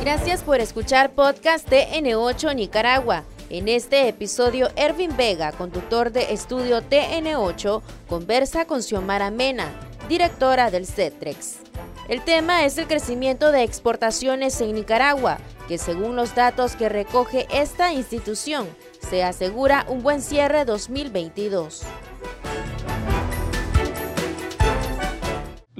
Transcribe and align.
Gracias 0.00 0.42
por 0.42 0.60
escuchar 0.60 1.12
podcast 1.12 1.68
TN8 1.68 2.54
Nicaragua. 2.54 3.22
En 3.50 3.68
este 3.68 4.08
episodio, 4.08 4.70
Ervin 4.74 5.14
Vega, 5.14 5.52
conductor 5.52 6.10
de 6.10 6.32
estudio 6.32 6.80
TN8, 6.80 7.82
conversa 8.08 8.64
con 8.64 8.82
Xiomara 8.82 9.30
Mena, 9.30 9.68
directora 10.08 10.70
del 10.70 10.86
CETREX. 10.86 11.58
El 12.08 12.22
tema 12.22 12.64
es 12.64 12.78
el 12.78 12.86
crecimiento 12.86 13.52
de 13.52 13.62
exportaciones 13.62 14.58
en 14.62 14.74
Nicaragua, 14.74 15.36
que 15.68 15.76
según 15.76 16.16
los 16.16 16.34
datos 16.34 16.76
que 16.76 16.88
recoge 16.88 17.46
esta 17.52 17.92
institución, 17.92 18.66
se 19.06 19.22
asegura 19.22 19.84
un 19.86 20.02
buen 20.02 20.22
cierre 20.22 20.64
2022. 20.64 21.82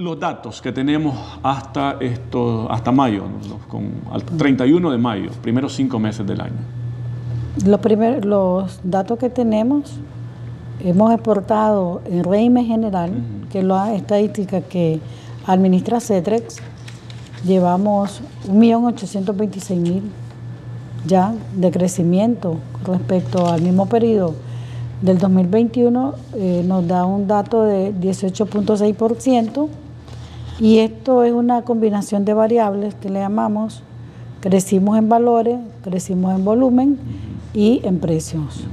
Los 0.01 0.19
datos 0.19 0.63
que 0.63 0.73
tenemos 0.73 1.15
hasta, 1.43 1.99
esto, 2.01 2.73
hasta 2.73 2.91
mayo, 2.91 3.25
con, 3.69 3.93
31 4.39 4.91
de 4.91 4.97
mayo, 4.97 5.31
primeros 5.43 5.75
cinco 5.75 5.99
meses 5.99 6.27
del 6.27 6.41
año. 6.41 6.57
Los, 7.67 7.81
primer, 7.81 8.25
los 8.25 8.81
datos 8.83 9.19
que 9.19 9.29
tenemos, 9.29 9.93
hemos 10.83 11.13
exportado 11.13 12.01
en 12.07 12.25
régimen 12.25 12.65
general, 12.65 13.13
que 13.51 13.59
es 13.59 13.65
la 13.67 13.93
estadística 13.95 14.63
que 14.63 15.01
administra 15.47 16.01
CETREX, 16.01 16.63
llevamos 17.45 18.23
1.826.000 18.49 20.01
ya 21.05 21.35
de 21.55 21.71
crecimiento 21.71 22.57
respecto 22.87 23.49
al 23.49 23.61
mismo 23.61 23.85
periodo 23.85 24.35
del 25.03 25.19
2021, 25.19 26.15
eh, 26.37 26.65
nos 26.67 26.89
da 26.89 27.05
un 27.05 27.27
dato 27.27 27.65
de 27.65 27.93
18.6%. 27.93 29.69
Y 30.61 30.79
esto 30.79 31.25
es 31.25 31.33
una 31.33 31.63
combinación 31.63 32.27
de 32.27 32.35
variables 32.35 32.95
que 32.95 33.09
le 33.09 33.21
llamamos, 33.21 33.83
crecimos 34.41 34.99
en 34.99 35.09
valores, 35.09 35.59
crecimos 35.83 36.35
en 36.35 36.45
volumen 36.45 36.99
y 37.55 37.81
en 37.85 37.99
precios. 37.99 38.67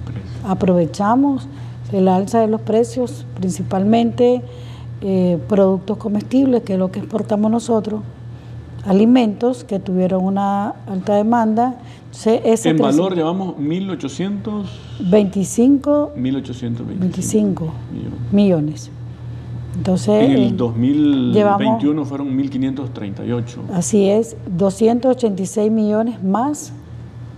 Aprovechamos 0.45 1.47
el 1.93 2.09
alza 2.09 2.41
de 2.41 2.47
los 2.47 2.59
precios, 2.59 3.25
principalmente 3.35 4.41
eh, 5.01 5.39
productos 5.47 5.95
comestibles, 5.97 6.63
que 6.63 6.73
es 6.73 6.79
lo 6.79 6.91
que 6.91 6.99
exportamos 6.99 7.49
nosotros, 7.49 8.01
alimentos 8.85 9.63
que 9.63 9.79
tuvieron 9.79 10.25
una 10.25 10.71
alta 10.87 11.15
demanda. 11.15 11.77
en 12.25 12.77
valor 12.77 13.15
llevamos 13.15 13.55
1.825 13.55 16.15
millones. 16.17 17.33
millones. 18.33 18.91
Entonces, 19.75 20.23
en 20.23 20.31
el 20.31 20.57
2021 20.57 22.05
fueron 22.05 22.37
1.538. 22.37 23.57
Así 23.73 24.09
es, 24.09 24.35
286 24.57 25.71
millones 25.71 26.23
más 26.23 26.73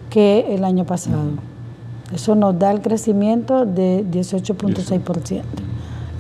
que 0.09 0.53
el 0.55 0.63
año 0.63 0.85
pasado. 0.85 1.31
Eso 2.13 2.35
nos 2.35 2.57
da 2.57 2.72
el 2.72 2.81
crecimiento 2.81 3.66
de 3.66 4.05
18.6%. 4.09 5.44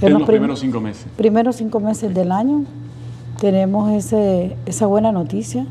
En, 0.01 0.13
los 0.13 0.23
primeros 0.23 0.59
cinco 0.59 0.79
meses. 0.79 1.07
Primeros 1.17 1.55
cinco 1.57 1.79
meses 1.79 2.13
del 2.13 2.31
año 2.31 2.63
tenemos 3.39 3.91
ese, 3.91 4.55
esa 4.65 4.85
buena 4.85 5.11
noticia. 5.11 5.65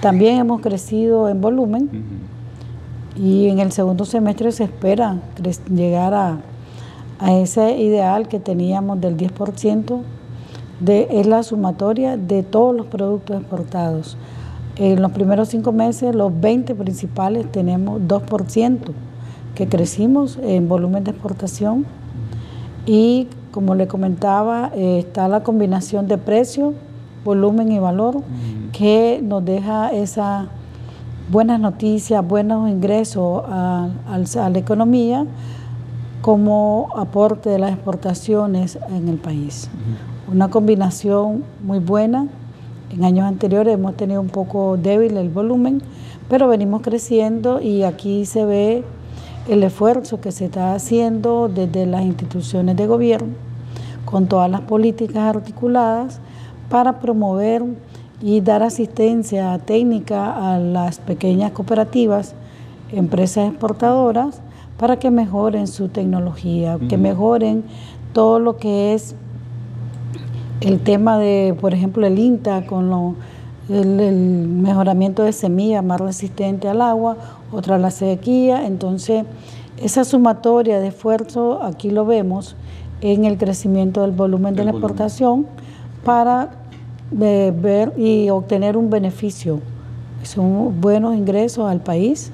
También 0.00 0.38
hemos 0.38 0.60
crecido 0.60 1.28
en 1.28 1.40
volumen 1.40 1.88
y 3.16 3.48
en 3.48 3.60
el 3.60 3.70
segundo 3.72 4.04
semestre 4.04 4.50
se 4.52 4.64
espera 4.64 5.18
llegar 5.70 6.14
a 6.14 6.38
a 7.18 7.32
ese 7.32 7.76
ideal 7.78 8.28
que 8.28 8.40
teníamos 8.40 9.00
del 9.00 9.16
10%, 9.16 10.00
de, 10.80 11.08
es 11.10 11.26
la 11.26 11.42
sumatoria 11.42 12.16
de 12.16 12.42
todos 12.42 12.74
los 12.74 12.86
productos 12.86 13.40
exportados. 13.40 14.16
En 14.76 15.00
los 15.00 15.12
primeros 15.12 15.48
cinco 15.48 15.72
meses, 15.72 16.14
los 16.14 16.32
20 16.40 16.74
principales 16.74 17.50
tenemos 17.50 18.00
2% 18.02 18.78
que 19.54 19.68
crecimos 19.68 20.38
en 20.42 20.68
volumen 20.68 21.04
de 21.04 21.12
exportación 21.12 21.86
y 22.86 23.28
como 23.52 23.76
le 23.76 23.86
comentaba, 23.86 24.72
eh, 24.74 24.98
está 24.98 25.28
la 25.28 25.44
combinación 25.44 26.08
de 26.08 26.18
precio, 26.18 26.74
volumen 27.24 27.70
y 27.70 27.78
valor 27.78 28.22
que 28.72 29.20
nos 29.22 29.44
deja 29.44 29.92
esa 29.92 30.48
buenas 31.30 31.60
noticias, 31.60 32.26
buenos 32.26 32.68
ingresos 32.68 33.44
a 33.46 33.88
la 34.50 34.58
economía 34.58 35.24
como 36.24 36.88
aporte 36.96 37.50
de 37.50 37.58
las 37.58 37.70
exportaciones 37.72 38.78
en 38.88 39.10
el 39.10 39.18
país. 39.18 39.68
Una 40.32 40.48
combinación 40.48 41.44
muy 41.62 41.80
buena. 41.80 42.28
En 42.90 43.04
años 43.04 43.26
anteriores 43.26 43.74
hemos 43.74 43.94
tenido 43.94 44.22
un 44.22 44.30
poco 44.30 44.78
débil 44.78 45.18
el 45.18 45.28
volumen, 45.28 45.82
pero 46.30 46.48
venimos 46.48 46.80
creciendo 46.80 47.60
y 47.60 47.82
aquí 47.82 48.24
se 48.24 48.46
ve 48.46 48.84
el 49.50 49.62
esfuerzo 49.64 50.22
que 50.22 50.32
se 50.32 50.46
está 50.46 50.72
haciendo 50.72 51.50
desde 51.54 51.84
las 51.84 52.00
instituciones 52.04 52.74
de 52.76 52.86
gobierno 52.86 53.34
con 54.06 54.26
todas 54.26 54.50
las 54.50 54.62
políticas 54.62 55.36
articuladas 55.36 56.20
para 56.70 57.00
promover 57.00 57.64
y 58.22 58.40
dar 58.40 58.62
asistencia 58.62 59.58
técnica 59.58 60.54
a 60.54 60.58
las 60.58 61.00
pequeñas 61.00 61.52
cooperativas, 61.52 62.34
empresas 62.92 63.50
exportadoras, 63.50 64.40
para 64.78 64.98
que 64.98 65.10
mejoren 65.10 65.66
su 65.66 65.88
tecnología, 65.88 66.78
que 66.88 66.96
mejoren 66.98 67.64
todo 68.12 68.38
lo 68.38 68.56
que 68.56 68.94
es 68.94 69.14
el 70.60 70.80
tema 70.80 71.18
de, 71.18 71.56
por 71.60 71.74
ejemplo, 71.74 72.06
el 72.06 72.18
INTA 72.18 72.66
con 72.66 73.16
el, 73.68 74.48
mejoramiento 74.48 75.22
de 75.22 75.32
semillas 75.32 75.84
más 75.84 76.00
resistente 76.00 76.68
al 76.68 76.80
agua, 76.80 77.16
otra 77.52 77.78
la 77.78 77.90
sequía. 77.90 78.66
Entonces, 78.66 79.24
esa 79.82 80.04
sumatoria 80.04 80.80
de 80.80 80.88
esfuerzo 80.88 81.62
aquí 81.62 81.90
lo 81.90 82.06
vemos 82.06 82.56
en 83.00 83.24
el 83.24 83.36
crecimiento 83.36 84.02
del 84.02 84.12
volumen 84.12 84.54
de 84.54 84.64
la 84.64 84.70
exportación 84.70 85.46
para 86.04 86.50
eh, 87.20 87.52
ver 87.54 87.92
y 87.98 88.30
obtener 88.30 88.76
un 88.76 88.90
beneficio. 88.90 89.60
Son 90.22 90.80
buenos 90.80 91.14
ingresos 91.14 91.68
al 91.68 91.80
país. 91.80 92.30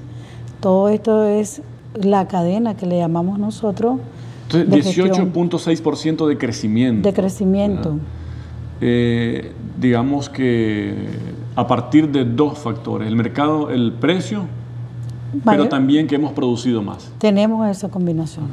Todo 0.61 0.89
esto 0.89 1.25
es 1.25 1.63
la 1.95 2.29
cadena 2.29 2.77
que 2.77 2.87
le 2.87 2.99
llamamos 2.99 3.39
nosotros. 3.39 3.99
Entonces, 4.53 4.97
18.6% 4.99 6.27
de 6.27 6.39
crecimiento. 6.39 7.09
De 7.09 7.15
crecimiento. 7.15 7.99
Eh, 8.81 9.53
digamos 9.79 10.29
que 10.29 10.95
a 11.55 11.67
partir 11.67 12.11
de 12.11 12.25
dos 12.25 12.59
factores, 12.59 13.09
el 13.09 13.17
mercado, 13.17 13.71
el 13.71 13.93
precio, 13.93 14.47
pero 15.45 15.69
también 15.69 16.07
que 16.07 16.17
hemos 16.17 16.33
producido 16.33 16.83
más. 16.83 17.11
Tenemos 17.19 17.69
esa 17.69 17.89
combinación. 17.89 18.47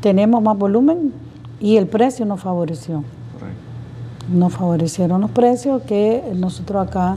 Tenemos 0.00 0.42
más 0.42 0.56
volumen 0.56 1.12
y 1.60 1.76
el 1.76 1.86
precio 1.86 2.24
nos 2.24 2.40
favoreció. 2.40 3.04
Correcto. 3.34 4.32
Nos 4.32 4.52
favorecieron 4.52 5.20
los 5.20 5.30
precios 5.30 5.82
que 5.82 6.22
nosotros 6.34 6.86
acá, 6.86 7.16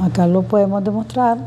acá 0.00 0.26
lo 0.26 0.42
podemos 0.42 0.84
demostrar. 0.84 1.38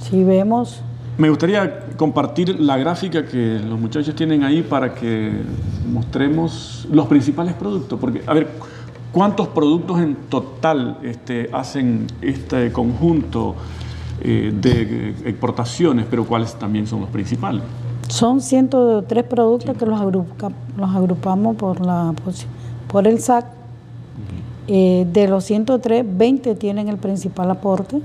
Si 0.00 0.22
vemos 0.24 0.82
me 1.20 1.28
gustaría 1.28 1.86
compartir 1.98 2.58
la 2.58 2.78
gráfica 2.78 3.26
que 3.26 3.58
los 3.58 3.78
muchachos 3.78 4.14
tienen 4.14 4.42
ahí 4.42 4.62
para 4.62 4.94
que 4.94 5.30
mostremos 5.92 6.88
los 6.90 7.06
principales 7.08 7.52
productos. 7.52 8.00
Porque, 8.00 8.22
a 8.26 8.32
ver, 8.32 8.48
¿cuántos 9.12 9.48
productos 9.48 10.00
en 10.00 10.14
total 10.30 10.98
este, 11.02 11.50
hacen 11.52 12.06
este 12.22 12.72
conjunto 12.72 13.54
eh, 14.22 14.50
de 14.54 15.10
exportaciones? 15.26 16.06
Pero 16.08 16.24
¿cuáles 16.24 16.54
también 16.54 16.86
son 16.86 17.02
los 17.02 17.10
principales? 17.10 17.62
Son 18.08 18.40
103 18.40 19.24
productos 19.24 19.76
que 19.76 19.84
los, 19.84 20.00
los 20.00 20.90
agrupamos 20.90 21.54
por, 21.56 21.84
la, 21.84 22.14
por 22.88 23.06
el 23.06 23.20
SAC. 23.20 23.44
Eh, 24.68 25.06
de 25.12 25.28
los 25.28 25.44
103, 25.44 26.04
20 26.16 26.54
tienen 26.54 26.88
el 26.88 26.96
principal 26.96 27.50
aporte 27.50 28.00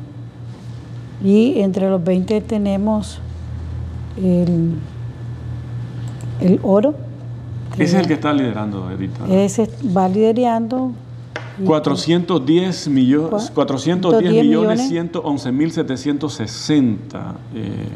y 1.24 1.60
entre 1.60 1.90
los 1.90 2.04
20 2.04 2.42
tenemos 2.42 3.20
el, 4.18 4.76
el 6.42 6.60
oro. 6.64 6.96
Ese 7.74 7.84
es 7.84 7.94
el 7.94 8.08
que 8.08 8.14
está 8.14 8.34
liderando, 8.34 8.90
Edita. 8.92 9.28
Ese 9.28 9.70
va 9.96 10.08
liderando. 10.08 10.92
410, 11.66 12.90
millones, 12.90 13.52
410 13.54 14.44
millones 14.44 14.90
111 14.90 15.52
mil 15.54 15.72
760. 15.72 17.36
Eh, 17.54 17.88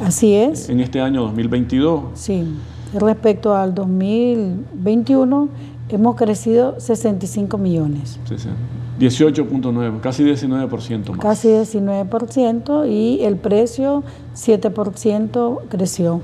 Así 0.00 0.34
es. 0.34 0.68
En 0.68 0.80
este 0.80 1.00
año 1.00 1.22
2022. 1.22 2.04
Sí. 2.14 2.44
Respecto 2.94 3.54
al 3.54 3.74
2021, 3.74 5.48
hemos 5.90 6.16
crecido 6.16 6.80
65 6.80 7.58
millones. 7.58 8.18
Sí, 8.26 8.38
sí. 8.38 8.48
18.9, 8.98 10.00
casi 10.00 10.24
19% 10.24 11.10
más. 11.10 11.18
Casi 11.18 11.48
19% 11.48 12.88
y 12.88 13.22
el 13.24 13.36
precio 13.36 14.02
7% 14.34 15.60
creció. 15.68 16.20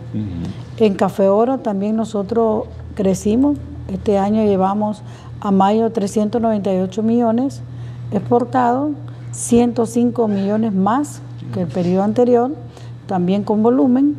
En 0.78 0.94
Café 0.94 1.28
Oro 1.28 1.58
también 1.58 1.96
nosotros 1.96 2.64
crecimos. 2.94 3.58
Este 3.92 4.18
año 4.18 4.44
llevamos 4.44 5.02
a 5.40 5.50
mayo 5.50 5.90
398 5.90 7.02
millones 7.02 7.62
exportados, 8.10 8.92
105 9.32 10.28
millones 10.28 10.72
más 10.72 11.20
que 11.52 11.62
el 11.62 11.68
periodo 11.68 12.04
anterior, 12.04 12.54
también 13.06 13.42
con 13.42 13.62
volumen, 13.62 14.16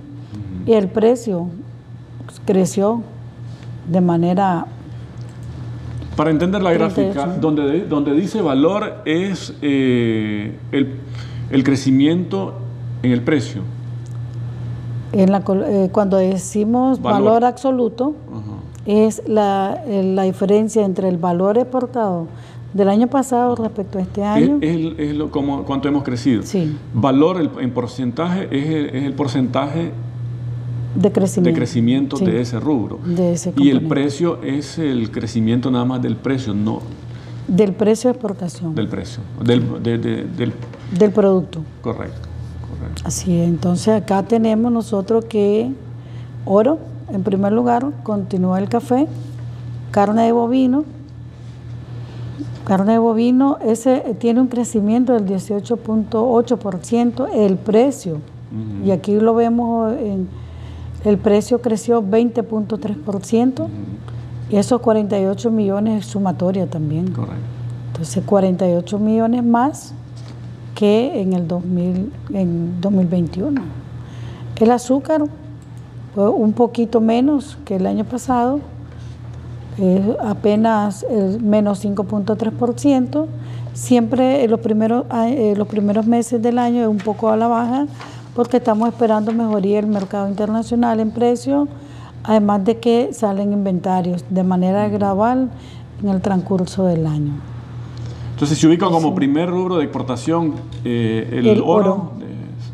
y 0.65 0.73
el 0.73 0.87
precio 0.89 1.47
creció 2.45 3.01
de 3.89 4.01
manera... 4.01 4.67
Para 6.15 6.29
entender 6.29 6.61
la 6.61 6.73
gráfica, 6.73 7.25
donde, 7.39 7.85
donde 7.85 8.13
dice 8.13 8.41
valor 8.41 9.01
es 9.05 9.53
eh, 9.61 10.57
el, 10.71 11.63
crecimiento 11.63 12.53
en 13.01 13.11
el 13.11 13.21
precio. 13.21 13.61
En 15.11 15.31
la, 15.31 15.43
eh, 15.47 15.89
cuando 15.91 16.17
decimos 16.17 17.01
valor, 17.01 17.43
absoluto, 17.43 18.13
es 18.85 19.23
la, 19.27 19.81
la, 19.87 20.23
diferencia 20.23 20.85
entre 20.85 21.07
el 21.07 21.17
valor 21.17 21.57
exportado 21.57 22.27
del 22.73 22.89
año 22.89 23.07
pasado 23.07 23.55
respecto 23.55 23.97
a 23.97 24.01
este 24.01 24.23
año. 24.23 24.57
Es, 24.61 25.15
lo, 25.15 25.31
como, 25.31 25.63
cuánto 25.63 25.87
hemos 25.87 26.03
crecido. 26.03 26.43
Sí. 26.43 26.75
Valor 26.93 27.51
en 27.59 27.71
porcentaje 27.71 28.47
es 28.51 29.03
el 29.03 29.13
porcentaje 29.13 29.91
de 30.95 31.11
crecimiento, 31.11 31.49
de, 31.49 31.55
crecimiento 31.55 32.17
de 32.17 32.41
ese 32.41 32.59
rubro. 32.59 32.99
y 33.57 33.69
el 33.69 33.87
precio 33.87 34.41
es 34.43 34.77
el 34.77 35.11
crecimiento 35.11 35.71
nada 35.71 35.85
más 35.85 36.01
del 36.01 36.15
precio, 36.15 36.53
no. 36.53 36.81
Del 37.47 37.73
precio 37.73 38.09
de 38.09 38.13
exportación. 38.13 38.75
Del 38.75 38.87
precio, 38.87 39.21
del, 39.43 39.83
del, 39.83 41.11
producto. 41.11 41.61
Correcto, 41.81 42.29
correcto. 42.69 43.01
Así 43.05 43.37
es, 43.37 43.47
entonces 43.47 43.89
acá 43.89 44.23
tenemos 44.23 44.71
nosotros 44.71 45.25
que 45.25 45.71
oro, 46.45 46.79
en 47.11 47.23
primer 47.23 47.51
lugar, 47.51 47.85
continúa 48.03 48.59
el 48.59 48.69
café, 48.69 49.07
carne 49.91 50.23
de 50.23 50.31
bovino. 50.31 50.85
Carne 52.65 52.93
de 52.93 52.99
bovino, 52.99 53.57
ese 53.65 54.15
tiene 54.19 54.39
un 54.39 54.47
crecimiento 54.47 55.13
del 55.13 55.27
18.8%, 55.27 57.27
el 57.33 57.57
precio, 57.57 58.19
y 58.85 58.91
aquí 58.91 59.19
lo 59.19 59.33
vemos 59.33 59.97
en 59.97 60.29
el 61.05 61.17
precio 61.17 61.61
creció 61.61 62.01
20.3% 62.01 63.67
y 64.49 64.55
esos 64.55 64.81
48 64.81 65.51
millones 65.51 66.05
es 66.05 66.11
sumatoria 66.11 66.67
también. 66.67 67.11
Correcto. 67.11 67.37
Entonces 67.87 68.23
48 68.25 68.99
millones 68.99 69.43
más 69.43 69.93
que 70.75 71.21
en 71.21 71.33
el 71.33 71.47
2000, 71.47 72.11
en 72.33 72.81
2021. 72.81 73.61
El 74.63 74.71
azúcar 74.71 75.25
fue 76.15 76.29
un 76.29 76.53
poquito 76.53 77.01
menos 77.01 77.57
que 77.65 77.75
el 77.75 77.85
año 77.85 78.05
pasado, 78.05 78.61
apenas 80.21 81.03
el 81.09 81.41
menos 81.41 81.83
5.3%. 81.83 83.25
Siempre 83.73 84.43
en 84.43 84.51
los 84.51 84.61
primeros, 84.61 85.05
eh, 85.27 85.53
los 85.57 85.67
primeros 85.67 86.05
meses 86.05 86.41
del 86.41 86.59
año 86.59 86.83
es 86.83 86.87
un 86.87 86.99
poco 86.99 87.29
a 87.29 87.35
la 87.35 87.47
baja 87.47 87.87
porque 88.35 88.57
estamos 88.57 88.89
esperando 88.89 89.31
mejoría 89.31 89.77
del 89.77 89.87
mercado 89.87 90.27
internacional 90.27 90.99
en 90.99 91.11
precio, 91.11 91.67
además 92.23 92.65
de 92.65 92.79
que 92.79 93.13
salen 93.13 93.53
inventarios 93.53 94.23
de 94.29 94.43
manera 94.43 94.87
gradual 94.89 95.49
en 96.01 96.09
el 96.09 96.21
transcurso 96.21 96.85
del 96.85 97.05
año. 97.05 97.33
Entonces 98.31 98.57
se 98.57 98.67
ubica 98.67 98.87
como 98.87 99.13
primer 99.13 99.49
rubro 99.49 99.77
de 99.77 99.83
exportación 99.83 100.55
eh, 100.83 101.29
el, 101.31 101.61
oro, 101.63 102.13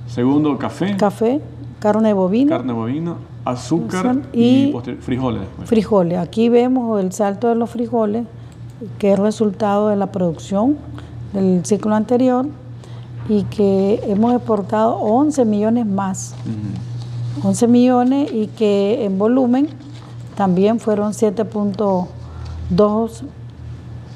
segundo 0.07 0.57
café. 0.57 0.95
Café, 0.95 1.41
carne 1.79 2.13
bovina. 2.13 2.57
Carne 2.57 2.73
bovina, 2.73 3.15
azúcar 3.43 4.21
y, 4.31 4.73
frijoles. 5.01 5.41
Frijoles. 5.65 6.17
Aquí 6.17 6.47
vemos 6.47 6.99
el 7.01 7.11
salto 7.11 7.49
de 7.49 7.55
los 7.55 7.69
frijoles, 7.69 8.25
que 8.97 9.11
es 9.11 9.19
resultado 9.19 9.89
de 9.89 9.97
la 9.97 10.11
producción 10.11 10.77
del 11.33 11.65
ciclo 11.65 11.93
anterior 11.93 12.45
y 13.29 13.43
que 13.43 14.01
hemos 14.07 14.33
exportado 14.33 14.97
11 14.97 15.45
millones 15.45 15.85
más. 15.85 16.35
11 17.43 17.67
millones 17.67 18.31
y 18.33 18.47
que 18.47 19.05
en 19.05 19.17
volumen 19.17 19.69
también 20.35 20.79
fueron 20.79 21.13
7.2 21.13 22.07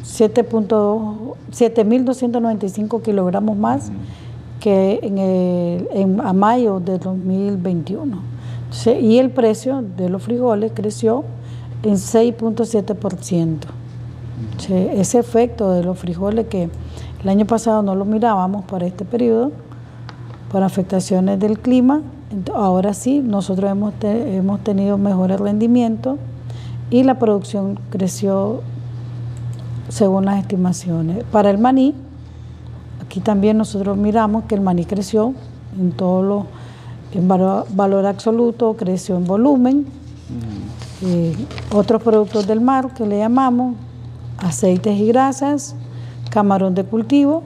7.295 0.04 3.01
kilogramos 3.01 3.57
más 3.57 3.92
que 4.60 5.00
en, 5.01 5.18
el, 5.18 5.88
en 5.94 6.21
a 6.21 6.33
mayo 6.33 6.80
de 6.80 6.98
2021. 6.98 8.18
y 9.01 9.18
el 9.18 9.30
precio 9.30 9.81
de 9.81 10.10
los 10.10 10.24
frijoles 10.24 10.71
creció 10.74 11.24
en 11.83 11.95
6.7%. 11.95 13.57
ese 14.94 15.19
efecto 15.19 15.74
de 15.74 15.83
los 15.83 16.00
frijoles 16.00 16.48
que 16.48 16.69
el 17.24 17.30
año 17.30 17.46
pasado 17.46 17.81
no 17.81 17.96
lo 17.96 18.04
mirábamos 18.06 18.66
para 18.66 18.86
este 18.86 19.06
periodo, 19.06 19.52
por 20.52 20.62
afectaciones 20.62 21.40
del 21.40 21.58
clima. 21.58 22.02
Ahora 22.54 22.94
sí, 22.94 23.20
nosotros 23.20 23.72
hemos, 23.72 23.94
hemos 24.02 24.60
tenido 24.62 24.98
mejores 24.98 25.40
rendimientos 25.40 26.18
y 26.90 27.04
la 27.04 27.18
producción 27.20 27.80
creció 27.90 28.62
según 29.88 30.25
las 30.25 30.40
estimaciones. 30.40 31.24
Para 31.31 31.50
el 31.50 31.58
maní, 31.58 31.96
aquí 33.06 33.20
también 33.20 33.58
nosotros 33.58 33.98
miramos 33.98 34.44
que 34.44 34.56
el 34.56 34.62
maní 34.62 34.86
creció 34.86 35.34
en 35.80 35.92
todos 35.92 36.25
los, 36.25 36.46
en 37.14 37.28
valor, 37.28 38.06
absoluto, 38.06 38.75
creció 38.75 39.16
en 39.16 39.25
volumen. 39.25 39.86
Eh, 41.04 41.36
otros 41.72 42.02
productos 42.02 42.48
del 42.48 42.62
mar 42.62 42.94
que 42.94 43.06
le 43.06 43.20
llamamos 43.20 43.75
aceites 44.38 44.98
y 45.00 45.08
grasas, 45.08 45.75
camarón 46.33 46.74
de 46.74 46.83
cultivo, 46.83 47.44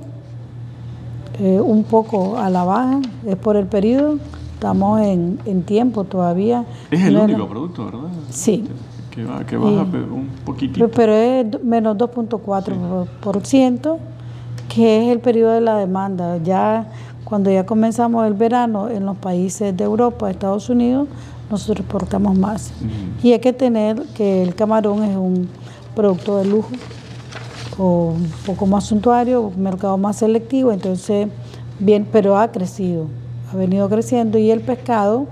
eh, 1.40 1.60
un 1.60 1.84
poco 1.84 2.38
a 2.38 2.50
la 2.50 2.64
baja, 2.64 3.02
es 3.26 3.36
por 3.36 3.58
el 3.58 3.66
periodo, 3.66 4.18
estamos 4.54 5.02
en, 5.02 5.64
tiempo 5.64 6.06
todavía. 6.06 6.66
Es 6.90 7.02
el 7.02 7.18
único 7.18 7.50
producto, 7.50 7.86
¿verdad? 7.86 8.08
Sí. 8.30 8.64
Que, 9.12 9.26
baja 9.26 9.60
un 9.60 10.30
poquitito. 10.46 10.90
Pero 10.90 11.12
es 11.12 11.64
menos 11.64 11.98
2.4%, 11.98 13.98
que 14.74 15.04
es 15.04 15.12
el 15.12 15.20
periodo 15.20 15.52
de 15.52 15.62
la 15.62 15.76
demanda. 15.76 16.38
Ya 16.38 16.90
cuando 17.26 17.52
ya 17.52 17.66
comenzamos 17.66 18.26
el 18.26 18.36
verano 18.36 18.90
en 18.90 19.06
los 19.06 19.18
países 19.18 19.76
de 19.76 19.84
Europa, 19.84 20.32
Estados 20.32 20.70
Unidos, 20.70 21.10
nosotros 21.52 21.80
exportamos 21.80 22.38
más. 22.38 22.72
Y 23.22 23.34
hay 23.34 23.40
que 23.40 23.52
tener 23.52 24.02
que 24.16 24.44
el 24.44 24.56
camarón 24.56 25.04
es 25.04 25.18
un 25.18 25.50
producto 25.94 26.38
de 26.38 26.46
lujo 26.46 26.70
o 27.78 28.14
un 28.16 28.32
poco 28.46 28.66
más 28.66 28.86
suntuario, 28.86 29.42
un 29.42 29.62
mercado 29.62 29.98
más 29.98 30.18
selectivo, 30.18 30.72
entonces, 30.72 31.28
bien, 31.80 32.08
pero 32.12 32.38
ha 32.38 32.52
crecido, 32.52 33.06
ha 33.52 33.56
venido 33.56 33.88
creciendo 33.90 34.38
y 34.38 34.52
el 34.52 34.62
pescado, 34.62 35.28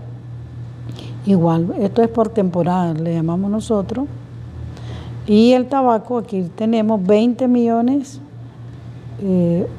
igual, 1.25 1.74
esto 1.80 2.02
es 2.02 2.10
por 2.10 2.30
temporada, 2.30 2.94
le 2.94 3.14
llamamos 3.14 3.50
nosotros, 3.50 4.06
y 5.28 5.54
el 5.54 5.68
tabaco, 5.68 6.20
aquí 6.20 6.44
tenemos 6.56 7.04
20 7.06 7.48
millones, 7.48 8.20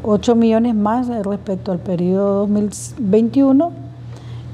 8 0.03 0.33
eh, 0.33 0.35
millones 0.35 0.75
más 0.75 1.09
respecto 1.25 1.71
al 1.71 1.79
periodo 1.79 2.47
2021 2.47 3.71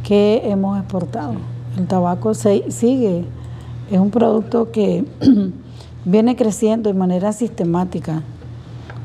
que 0.03 0.43
hemos 0.45 0.79
exportado. 0.79 1.35
El 1.79 1.87
tabaco 1.87 2.35
sigue, 2.35 3.25
es 3.91 3.99
un 3.99 4.11
producto 4.11 4.71
que 4.71 5.05
viene 6.05 6.35
creciendo 6.35 6.93
de 6.93 6.99
manera 6.99 7.33
sistemática 7.33 8.23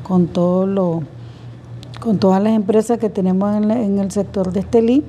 con 0.02 0.26
todo 0.26 0.66
lo 0.66 1.02
con 2.00 2.18
todas 2.18 2.40
las 2.42 2.52
empresas 2.52 2.98
que 2.98 3.10
tenemos 3.10 3.56
en, 3.56 3.98
el 3.98 4.10
sector 4.12 4.52
de 4.52 4.60
Estelí. 4.60 5.04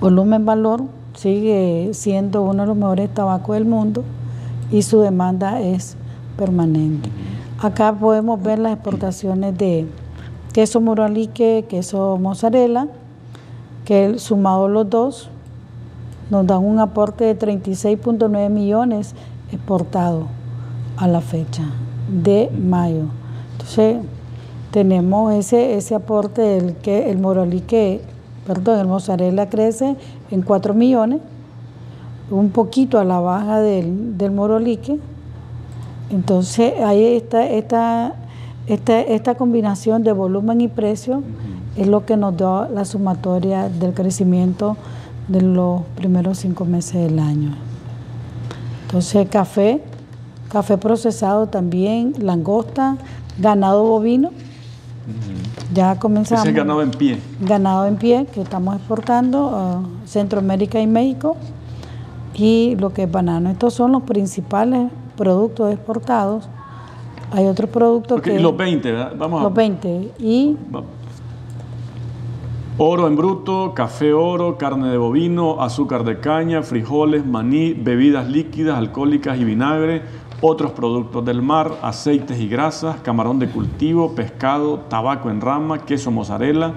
Volumen 0.00 0.44
Valor 0.44 0.82
sigue 1.14 1.90
siendo 1.92 2.42
uno 2.42 2.62
de 2.62 2.66
los 2.66 2.76
mejores 2.76 3.14
tabacos 3.14 3.54
del 3.54 3.64
mundo 3.64 4.02
y 4.72 4.82
su 4.82 5.00
demanda 5.00 5.60
es 5.60 5.96
permanente. 6.36 7.08
Acá 7.60 7.92
podemos 7.92 8.42
ver 8.42 8.58
las 8.58 8.72
exportaciones 8.72 9.56
de 9.56 9.86
queso 10.52 10.80
moralique, 10.80 11.66
queso 11.68 12.18
mozzarella, 12.20 12.88
que 13.84 14.18
sumado 14.18 14.68
los 14.68 14.90
dos 14.90 15.30
nos 16.30 16.44
dan 16.48 16.64
un 16.64 16.80
aporte 16.80 17.24
de 17.24 17.38
36.9 17.38 18.50
millones 18.50 19.14
exportados 19.52 20.26
a 20.96 21.08
la 21.08 21.20
fecha 21.20 21.64
de 22.08 22.50
mayo. 22.50 23.06
Entonces, 23.52 23.98
tenemos 24.70 25.32
ese, 25.32 25.76
ese 25.76 25.94
aporte 25.94 26.42
del 26.42 26.74
que 26.76 27.10
el 27.10 27.18
moralique, 27.18 28.00
perdón, 28.46 28.80
el 28.80 28.86
mozzarella 28.86 29.48
crece 29.48 29.96
en 30.30 30.42
4 30.42 30.74
millones, 30.74 31.20
un 32.30 32.50
poquito 32.50 32.98
a 32.98 33.04
la 33.04 33.20
baja 33.20 33.60
del, 33.60 34.18
del 34.18 34.32
morolique. 34.32 34.98
Entonces, 36.10 36.74
ahí 36.80 37.04
está 37.16 37.46
esta, 37.46 38.14
esta, 38.66 39.00
esta 39.00 39.34
combinación 39.36 40.02
de 40.02 40.12
volumen 40.12 40.60
y 40.60 40.68
precio 40.68 41.22
es 41.76 41.86
lo 41.86 42.04
que 42.04 42.16
nos 42.16 42.36
da 42.36 42.68
la 42.68 42.84
sumatoria 42.84 43.68
del 43.68 43.94
crecimiento 43.94 44.76
de 45.28 45.40
los 45.40 45.82
primeros 45.96 46.38
cinco 46.38 46.64
meses 46.64 46.94
del 46.94 47.18
año. 47.18 47.54
Entonces, 48.86 49.28
café 49.28 49.82
café 50.50 50.78
procesado 50.78 51.46
también, 51.48 52.14
langosta, 52.18 52.96
ganado 53.38 53.84
bovino. 53.84 54.30
Ya 55.72 55.98
comenzamos. 55.98 56.44
Ese 56.44 56.50
es 56.50 56.56
ganado 56.56 56.82
en 56.82 56.90
pie. 56.90 57.18
Ganado 57.40 57.86
en 57.86 57.96
pie 57.96 58.26
que 58.32 58.40
estamos 58.40 58.76
exportando 58.76 59.50
a 59.54 59.82
Centroamérica 60.06 60.80
y 60.80 60.86
México. 60.86 61.36
Y 62.34 62.76
lo 62.78 62.92
que 62.92 63.04
es 63.04 63.10
banano. 63.10 63.50
Estos 63.50 63.74
son 63.74 63.92
los 63.92 64.02
principales 64.02 64.90
productos 65.16 65.72
exportados. 65.72 66.48
Hay 67.32 67.46
otros 67.46 67.70
productos 67.70 68.18
okay, 68.18 68.36
que... 68.36 68.42
Los 68.42 68.56
20, 68.56 68.92
¿verdad? 68.92 69.12
Vamos 69.16 69.42
los 69.42 69.54
20. 69.54 70.12
Y... 70.18 70.56
Oro 72.76 73.06
en 73.06 73.14
bruto, 73.14 73.72
café 73.72 74.12
oro, 74.12 74.58
carne 74.58 74.88
de 74.88 74.98
bovino, 74.98 75.62
azúcar 75.62 76.02
de 76.02 76.18
caña, 76.18 76.62
frijoles, 76.62 77.24
maní, 77.24 77.72
bebidas 77.72 78.28
líquidas, 78.28 78.76
alcohólicas 78.76 79.38
y 79.38 79.44
vinagre, 79.44 80.02
otros 80.46 80.72
productos 80.72 81.24
del 81.24 81.40
mar, 81.40 81.78
aceites 81.80 82.38
y 82.38 82.48
grasas, 82.48 82.96
camarón 82.96 83.38
de 83.38 83.48
cultivo, 83.48 84.14
pescado, 84.14 84.80
tabaco 84.90 85.30
en 85.30 85.40
rama, 85.40 85.86
queso 85.86 86.10
mozzarella, 86.10 86.74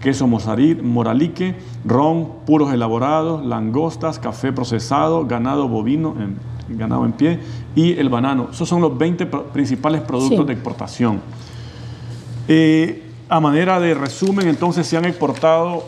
queso 0.00 0.26
moralique, 0.26 1.54
ron, 1.84 2.30
puros 2.46 2.72
elaborados, 2.72 3.44
langostas, 3.44 4.18
café 4.18 4.54
procesado, 4.54 5.26
ganado 5.26 5.68
bovino, 5.68 6.16
en, 6.18 6.78
ganado 6.78 7.04
en 7.04 7.12
pie 7.12 7.40
y 7.74 7.92
el 7.98 8.08
banano. 8.08 8.48
Esos 8.52 8.66
son 8.66 8.80
los 8.80 8.96
20 8.96 9.26
principales 9.26 10.00
productos 10.00 10.38
sí. 10.38 10.44
de 10.46 10.52
exportación. 10.54 11.20
Eh, 12.48 13.06
a 13.28 13.38
manera 13.38 13.78
de 13.80 13.92
resumen, 13.92 14.48
entonces 14.48 14.86
se 14.86 14.96
han 14.96 15.04
exportado 15.04 15.84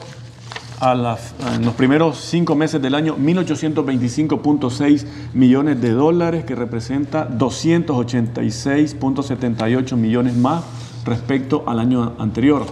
a 0.82 0.94
las, 0.96 1.32
en 1.54 1.64
los 1.64 1.74
primeros 1.74 2.18
cinco 2.18 2.56
meses 2.56 2.82
del 2.82 2.96
año 2.96 3.16
1.825.6 3.16 5.06
millones 5.32 5.80
de 5.80 5.92
dólares, 5.92 6.44
que 6.44 6.56
representa 6.56 7.30
286.78 7.30 9.96
millones 9.96 10.36
más 10.36 10.64
respecto 11.04 11.62
al 11.68 11.78
año 11.78 12.14
anterior, 12.18 12.64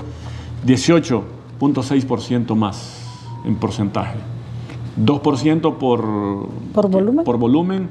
18.6% 0.66 2.56
más 2.56 3.00
en 3.44 3.54
porcentaje, 3.54 4.18
2% 5.00 5.78
por, 5.78 6.48
¿Por 6.74 6.90
volumen? 6.90 7.24
por 7.24 7.38
volumen 7.38 7.90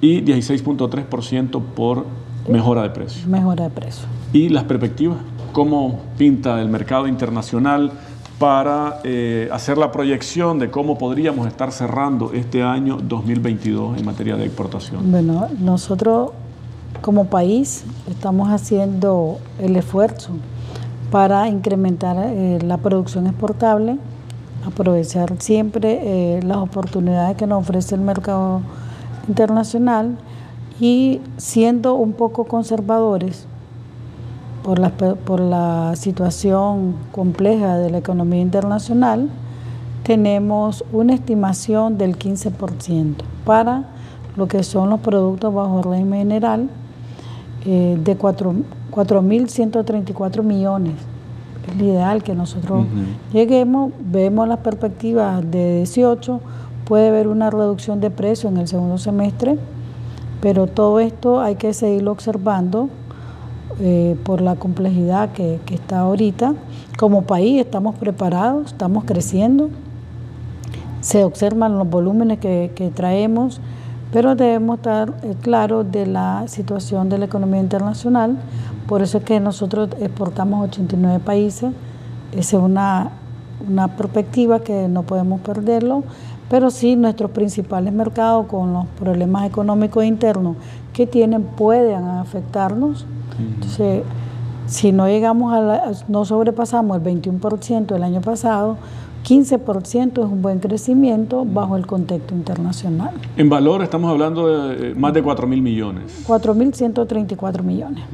y 0.00 0.22
16.3% 0.22 1.62
por 1.62 2.06
mejora 2.48 2.84
de 2.84 2.90
precio. 2.90 3.28
Mejora 3.28 3.64
de 3.64 3.70
precio. 3.70 4.06
¿Y 4.32 4.48
las 4.48 4.64
perspectivas? 4.64 5.18
¿Cómo 5.52 6.00
pinta 6.16 6.58
el 6.62 6.70
mercado 6.70 7.06
internacional? 7.06 7.92
Para 8.38 9.00
eh, 9.02 9.48
hacer 9.52 9.78
la 9.78 9.90
proyección 9.90 10.58
de 10.58 10.70
cómo 10.70 10.96
podríamos 10.96 11.46
estar 11.48 11.72
cerrando 11.72 12.32
este 12.32 12.62
año 12.62 12.98
2022 13.02 13.98
en 13.98 14.04
materia 14.04 14.36
de 14.36 14.44
exportación. 14.44 15.10
Bueno, 15.10 15.48
nosotros 15.58 16.30
como 17.00 17.26
país 17.26 17.84
estamos 18.08 18.48
haciendo 18.50 19.38
el 19.58 19.76
esfuerzo 19.76 20.30
para 21.10 21.48
incrementar 21.48 22.16
eh, 22.18 22.58
la 22.62 22.76
producción 22.76 23.26
exportable, 23.26 23.98
aprovechar 24.64 25.34
siempre 25.40 26.00
eh, 26.02 26.42
las 26.42 26.58
oportunidades 26.58 27.36
que 27.36 27.46
nos 27.46 27.62
ofrece 27.62 27.96
el 27.96 28.02
mercado 28.02 28.62
internacional 29.26 30.16
y 30.80 31.20
siendo 31.38 31.94
un 31.94 32.12
poco 32.12 32.44
conservadores 32.44 33.46
por 34.68 34.78
la, 34.78 34.90
por 34.90 35.40
la 35.40 35.96
situación 35.96 36.94
compleja 37.10 37.78
de 37.78 37.88
la 37.88 37.96
economía 37.96 38.42
internacional, 38.42 39.30
tenemos 40.02 40.84
una 40.92 41.14
estimación 41.14 41.96
del 41.96 42.18
15% 42.18 43.14
para 43.46 43.84
lo 44.36 44.46
que 44.46 44.62
son 44.62 44.90
los 44.90 45.00
productos 45.00 45.54
bajo 45.54 45.80
régimen 45.80 46.18
general 46.18 46.68
eh, 47.64 47.98
de 48.04 48.18
4.134 48.18 50.42
millones. 50.42 50.96
Es 51.66 51.74
el 51.74 51.80
ideal 51.80 52.22
que 52.22 52.34
nosotros 52.34 52.80
uh 52.80 52.82
-huh. 52.82 53.06
lleguemos, 53.32 53.92
vemos 54.00 54.46
las 54.48 54.58
perspectivas 54.58 55.50
de 55.50 55.78
18, 55.78 56.42
puede 56.84 57.08
haber 57.08 57.28
una 57.28 57.48
reducción 57.48 58.00
de 58.00 58.10
precio 58.10 58.50
en 58.50 58.58
el 58.58 58.68
segundo 58.68 58.98
semestre, 58.98 59.58
pero 60.42 60.66
todo 60.66 61.00
esto 61.00 61.40
hay 61.40 61.54
que 61.54 61.72
seguirlo 61.72 62.12
observando 62.12 62.90
eh, 63.80 64.16
por 64.24 64.40
la 64.40 64.56
complejidad 64.56 65.30
que, 65.32 65.60
está 65.70 66.00
ahorita. 66.00 66.54
Como 66.98 67.22
país 67.22 67.60
estamos 67.60 67.94
preparados, 67.94 68.72
estamos 68.72 69.04
creciendo, 69.04 69.70
se 71.00 71.22
observan 71.22 71.78
los 71.78 71.88
volúmenes 71.88 72.38
que, 72.38 72.92
traemos, 72.94 73.60
pero 74.12 74.34
debemos 74.34 74.78
estar 74.78 75.14
eh, 75.22 75.34
claros 75.40 75.92
de 75.92 76.06
la 76.06 76.44
situación 76.48 77.08
de 77.08 77.18
la 77.18 77.26
economía 77.26 77.60
internacional. 77.60 78.36
Por 78.88 79.02
eso 79.02 79.18
es 79.18 79.24
que 79.24 79.38
nosotros 79.38 79.90
exportamos 80.00 80.60
a 80.60 80.62
89 80.64 81.20
países. 81.20 81.70
Esa 82.32 82.56
es 82.56 82.62
una, 82.62 83.12
una 83.68 83.96
perspectiva 83.96 84.60
que 84.60 84.88
no 84.88 85.04
podemos 85.04 85.40
perderlo, 85.42 86.02
pero 86.50 86.70
sí 86.70 86.96
nuestros 86.96 87.30
principales 87.30 87.92
mercados 87.92 88.46
con 88.46 88.72
los 88.72 88.86
problemas 88.98 89.46
económicos 89.46 90.04
internos 90.04 90.56
que 90.92 91.06
tienen 91.06 91.44
pueden 91.44 92.04
afectarnos 92.04 93.06
entonces, 93.38 94.02
si 94.66 94.92
no 94.92 95.06
llegamos 95.08 95.52
a 95.52 95.60
la, 95.60 95.92
no 96.08 96.24
sobrepasamos 96.24 96.96
el 96.96 97.02
21% 97.02 97.94
el 97.94 98.02
año 98.02 98.20
pasado, 98.20 98.76
15% 99.24 100.12
es 100.12 100.18
un 100.18 100.42
buen 100.42 100.58
crecimiento 100.58 101.44
bajo 101.44 101.76
el 101.76 101.86
contexto 101.86 102.34
internacional. 102.34 103.10
En 103.36 103.48
valor 103.48 103.82
estamos 103.82 104.10
hablando 104.10 104.68
de 104.68 104.94
más 104.94 105.12
de 105.12 105.22
4 105.22 105.46
mil 105.46 105.62
millones. 105.62 106.22
4 106.26 106.54
mil 106.54 106.72
134 106.72 107.62
millones. 107.62 108.04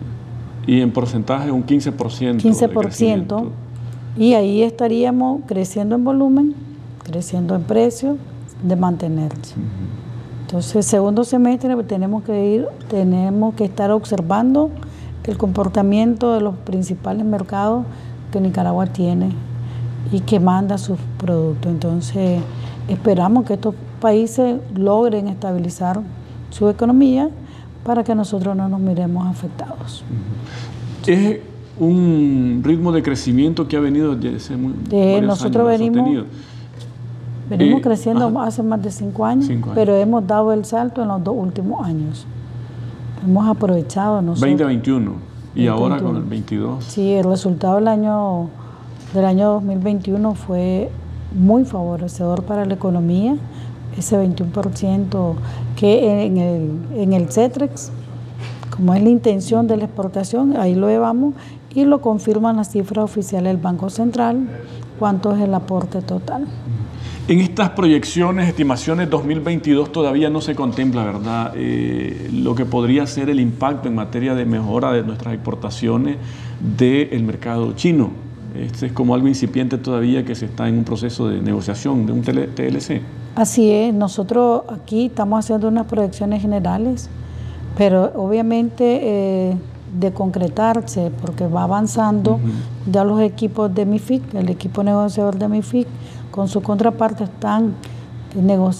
Y 0.67 0.81
en 0.81 0.91
porcentaje 0.93 1.51
un 1.51 1.65
15%. 1.65 2.41
15%. 2.41 3.49
Y 4.17 4.35
ahí 4.35 4.63
estaríamos 4.63 5.43
creciendo 5.47 5.95
en 5.97 6.05
volumen, 6.05 6.55
creciendo 7.03 7.55
en 7.55 7.63
precio, 7.63 8.17
de 8.63 8.77
mantenerse. 8.77 9.55
Uh 9.57 9.63
-huh. 9.63 10.05
Entonces, 10.43 10.87
segundo 10.87 11.25
semestre 11.25 11.75
tenemos 11.83 12.23
que 12.23 12.47
ir, 12.47 12.67
tenemos 12.89 13.55
que 13.55 13.65
estar 13.65 13.91
observando 13.91 14.71
el 15.27 15.39
comportamiento 15.39 16.35
de 16.35 16.41
los 16.41 16.57
principales 16.57 17.25
mercados 17.25 17.85
que 18.31 18.41
Nicaragua 18.41 18.87
tiene 18.87 19.31
y 20.13 20.21
que 20.21 20.39
manda 20.39 20.77
sus 20.79 20.99
productos. 21.19 21.71
Entonces, 21.71 22.41
esperamos 22.89 23.47
que 23.47 23.55
estos 23.55 23.75
países 24.01 24.61
logren 24.75 25.29
estabilizar 25.29 26.01
su 26.51 26.69
economía 26.69 27.31
para 27.85 28.05
que 28.05 28.15
nosotros 28.15 28.55
no 28.57 28.69
nos 28.69 28.81
miremos 28.81 29.27
afectados. 29.27 30.05
Es 31.07 31.41
un 31.79 32.61
ritmo 32.65 32.93
de 32.93 33.03
crecimiento 33.03 33.67
que 33.67 33.77
ha 33.77 33.81
venido 33.81 34.15
desde 34.15 34.57
muy 34.57 34.75
de 34.89 35.21
nosotros 35.21 35.69
años, 35.69 35.81
venimos 35.81 36.27
venimos 37.51 37.81
eh, 37.81 37.83
creciendo 37.83 38.27
ajá. 38.27 38.45
hace 38.47 38.63
más 38.63 38.81
de 38.83 38.91
cinco 38.91 39.27
años, 39.27 39.47
cinco 39.47 39.71
años, 39.71 39.75
pero 39.75 39.97
hemos 39.97 40.27
dado 40.27 40.53
el 40.53 40.65
salto 40.65 41.03
en 41.03 41.09
los 41.09 41.23
dos 41.23 41.35
últimos 41.37 41.85
años 41.85 42.27
hemos 43.25 43.47
aprovechado 43.49 44.21
nosotros. 44.23 44.59
2021 44.59 45.13
y 45.55 45.65
2021. 45.67 45.73
ahora 45.73 46.03
con 46.03 46.17
el 46.17 46.23
22. 46.23 46.85
Sí, 46.85 47.13
el 47.13 47.25
resultado 47.25 47.77
del 47.77 47.89
año, 47.89 48.49
del 49.13 49.25
año 49.25 49.53
2021 49.53 50.35
fue 50.35 50.91
muy 51.33 51.65
favorecedor 51.65 52.45
para 52.45 52.65
la 52.65 52.75
economía, 52.75 53.37
ese 53.97 54.17
21% 54.17 55.35
que 55.77 56.27
en 56.27 56.39
el, 56.39 56.71
en 56.97 57.13
el 57.13 57.31
CETREX, 57.31 57.91
como 58.75 58.95
es 58.95 59.03
la 59.03 59.09
intención 59.09 59.67
de 59.67 59.77
la 59.77 59.85
exportación, 59.85 60.57
ahí 60.57 60.75
lo 60.75 60.89
llevamos 60.89 61.35
y 61.75 61.85
lo 61.85 62.01
confirman 62.01 62.57
las 62.57 62.71
cifras 62.71 63.05
oficiales 63.05 63.53
del 63.53 63.63
Banco 63.63 63.91
Central, 63.91 64.49
cuánto 64.99 65.35
es 65.35 65.41
el 65.41 65.55
aporte 65.55 66.03
total. 66.03 66.47
En 67.27 67.41
estas 67.41 67.71
proyecciones, 67.71 68.51
estimaciones 68.51 69.09
2022 69.09 69.93
todavía 69.93 70.29
no 70.29 70.43
se 70.43 70.55
contempla, 70.55 71.05
¿verdad? 71.05 71.53
Eh, 71.57 72.29
lo 72.31 72.55
que 72.55 72.67
podría 72.67 73.07
ser 73.07 73.31
el 73.31 73.41
impacto 73.41 73.89
en 73.89 73.95
materia 73.95 74.35
de 74.35 74.45
mejora 74.45 74.93
de 74.93 75.03
nuestras 75.05 75.33
exportaciones 75.33 76.19
del 76.77 77.23
mercado 77.23 77.73
chino. 77.73 78.11
Este 78.55 78.87
es 78.87 78.93
como 78.93 79.15
algo 79.15 79.27
incipiente 79.27 79.79
todavía 79.79 80.23
que 80.27 80.35
se 80.35 80.45
está 80.45 80.69
en 80.69 80.77
un 80.77 80.85
proceso 80.85 81.27
de 81.27 81.41
negociación 81.41 82.05
de 82.05 82.13
un 82.13 82.21
TLC. 82.21 83.01
Así 83.37 83.71
es, 83.71 83.95
nosotros 83.95 84.65
aquí 84.69 85.07
estamos 85.07 85.43
haciendo 85.43 85.69
unas 85.69 85.87
proyecciones 85.87 86.43
generales, 86.43 87.09
pero 87.79 88.13
obviamente 88.17 89.01
eh, 89.03 89.57
de 89.93 90.13
concretarse, 90.13 91.13
porque 91.21 91.47
va 91.47 91.65
avanzando, 91.65 92.35
uh 92.35 92.39
-huh. 92.39 92.93
ya 92.93 93.05
los 93.05 93.21
equipos 93.21 93.73
de 93.75 93.87
MIFIC, 93.87 94.35
el 94.35 94.49
equipo 94.49 94.83
negociador 94.83 95.39
de 95.39 95.49
MIFIC, 95.49 95.87
con 96.31 96.49
su 96.49 96.61
contraparte 96.63 97.25
están 97.25 97.75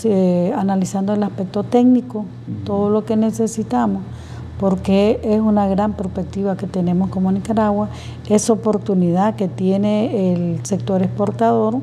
eh, 0.05 0.53
analizando 0.57 1.13
el 1.13 1.23
aspecto 1.23 1.63
técnico, 1.63 2.19
uh 2.19 2.23
-huh. 2.23 2.65
todo 2.65 2.91
lo 2.91 3.05
que 3.05 3.17
necesitamos, 3.17 4.03
porque 4.59 5.21
es 5.23 5.41
una 5.41 5.69
gran 5.69 5.93
perspectiva 5.93 6.57
que 6.57 6.67
tenemos 6.67 7.11
como 7.11 7.31
Nicaragua, 7.31 7.89
esa 8.29 8.53
oportunidad 8.53 9.37
que 9.37 9.47
tiene 9.49 10.33
el 10.33 10.65
sector 10.65 11.03
exportador 11.03 11.79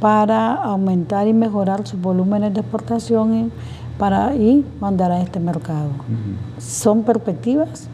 para 0.00 0.54
aumentar 0.54 1.26
y 1.26 1.32
mejorar 1.32 1.86
sus 1.86 2.00
volúmenes 2.00 2.52
de 2.52 2.60
exportación 2.60 3.34
y, 3.34 3.50
para, 3.98 4.34
y 4.36 4.64
mandar 4.80 5.10
a 5.10 5.20
este 5.20 5.40
mercado. 5.40 5.88
Uh 5.88 6.12
-huh. 6.12 6.60
Son 6.60 7.02
perspectivas 7.02 7.88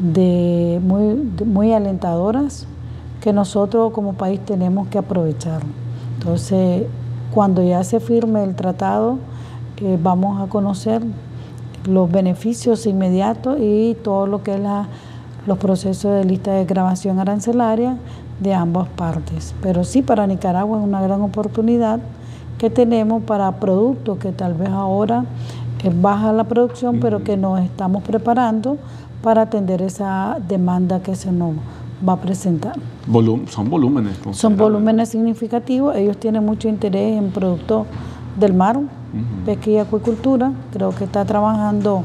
de 0.00 0.80
muy, 0.82 1.30
de 1.36 1.44
muy 1.44 1.72
alentadoras 1.72 2.66
que 3.20 3.32
nosotros 3.32 3.92
como 3.92 4.14
país 4.14 4.40
tenemos 4.40 4.88
que 4.88 4.98
aprovechar. 4.98 5.60
Entonces, 6.18 6.84
cuando 7.32 7.62
ya 7.62 7.84
se 7.84 8.00
firme 8.00 8.42
el 8.42 8.54
tratado, 8.54 9.18
eh, 9.76 9.98
vamos 10.02 10.40
a 10.40 10.46
conocer 10.48 11.02
los 11.86 12.10
beneficios 12.10 12.86
inmediatos 12.86 13.58
y 13.60 13.96
todo 14.02 14.26
lo 14.26 14.42
que 14.42 14.54
es 14.54 14.60
la, 14.60 14.88
los 15.46 15.58
procesos 15.58 16.14
de 16.14 16.24
lista 16.24 16.52
de 16.52 16.64
grabación 16.64 17.18
arancelaria 17.18 17.96
de 18.40 18.54
ambas 18.54 18.88
partes. 18.88 19.54
Pero 19.62 19.84
sí, 19.84 20.02
para 20.02 20.26
Nicaragua 20.26 20.78
es 20.78 20.84
una 20.84 21.02
gran 21.02 21.20
oportunidad 21.22 22.00
que 22.58 22.70
tenemos 22.70 23.22
para 23.22 23.52
productos 23.52 24.18
que 24.18 24.32
tal 24.32 24.54
vez 24.54 24.68
ahora 24.70 25.24
es 25.82 26.02
baja 26.02 26.32
la 26.32 26.44
producción, 26.44 27.00
pero 27.00 27.24
que 27.24 27.36
nos 27.36 27.60
estamos 27.60 28.02
preparando 28.02 28.76
para 29.22 29.42
atender 29.42 29.82
esa 29.82 30.38
demanda 30.48 31.02
que 31.02 31.14
se 31.14 31.30
nos 31.32 31.54
va 32.06 32.14
a 32.14 32.20
presentar. 32.20 32.76
son 33.48 33.70
volúmenes. 33.70 34.16
Son 34.32 34.56
volúmenes 34.56 35.10
significativos. 35.10 35.96
Ellos 35.96 36.16
tienen 36.16 36.44
mucho 36.44 36.68
interés 36.68 37.18
en 37.18 37.30
productos 37.30 37.86
del 38.38 38.54
mar, 38.54 38.80
pesca 39.44 39.70
y 39.70 39.78
acuicultura. 39.78 40.52
Creo 40.72 40.90
que 40.90 41.04
está 41.04 41.24
trabajando 41.24 42.02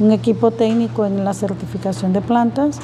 un 0.00 0.12
equipo 0.12 0.50
técnico 0.50 1.06
en 1.06 1.24
la 1.24 1.34
certificación 1.34 2.12
de 2.12 2.20
plantas 2.20 2.78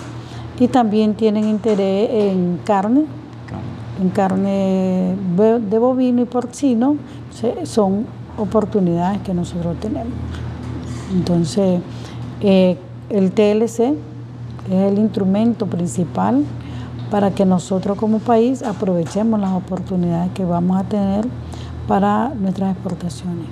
y 0.58 0.68
también 0.68 1.14
tienen 1.14 1.48
interés 1.48 2.08
en 2.10 2.58
carne, 2.64 3.04
en 4.00 4.08
carne 4.10 5.14
de 5.36 5.78
bovino 5.78 6.22
y 6.22 6.24
porcino. 6.24 6.96
Son 7.64 8.06
oportunidades 8.38 9.20
que 9.22 9.34
nosotros 9.34 9.76
tenemos. 9.80 10.12
Entonces, 11.12 11.80
eh, 12.40 12.78
el 13.10 13.32
TLC 13.32 13.94
es 14.70 14.92
el 14.92 14.98
instrumento 14.98 15.66
principal 15.66 16.44
para 17.10 17.30
que 17.32 17.44
nosotros 17.44 17.98
como 17.98 18.18
país 18.18 18.62
aprovechemos 18.62 19.38
las 19.40 19.52
oportunidades 19.52 20.32
que 20.32 20.44
vamos 20.44 20.78
a 20.80 20.84
tener 20.84 21.26
para 21.86 22.30
nuestras 22.30 22.72
exportaciones. 22.72 23.46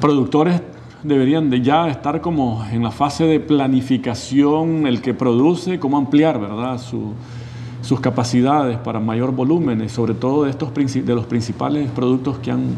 Productores 0.00 0.62
deberían 1.02 1.50
de 1.50 1.60
ya 1.60 1.88
estar 1.88 2.20
como 2.20 2.64
en 2.72 2.82
la 2.82 2.90
fase 2.90 3.24
de 3.24 3.40
planificación, 3.40 4.86
el 4.86 5.02
que 5.02 5.14
produce, 5.14 5.78
cómo 5.78 5.96
ampliar, 5.96 6.40
¿verdad? 6.40 6.78
sus 6.78 8.00
capacidades 8.00 8.78
para 8.78 9.00
mayor 9.00 9.32
volumen, 9.32 9.88
sobre 9.88 10.14
todo 10.14 10.44
de, 10.44 10.50
estos, 10.50 10.72
de 10.74 11.14
los 11.14 11.26
principales 11.26 11.90
productos 11.90 12.38
que 12.38 12.52
han 12.52 12.76